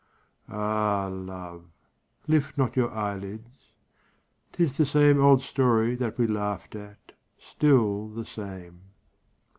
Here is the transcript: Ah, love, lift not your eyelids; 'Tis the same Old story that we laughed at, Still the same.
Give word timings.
Ah, 0.49 1.09
love, 1.11 1.65
lift 2.25 2.57
not 2.57 2.75
your 2.75 2.89
eyelids; 2.91 3.71
'Tis 4.51 4.75
the 4.77 4.85
same 4.87 5.21
Old 5.23 5.43
story 5.43 5.93
that 5.93 6.17
we 6.17 6.25
laughed 6.25 6.73
at, 6.73 7.11
Still 7.37 8.07
the 8.07 8.25
same. 8.25 8.81